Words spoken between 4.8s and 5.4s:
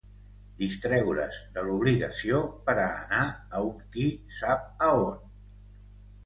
a on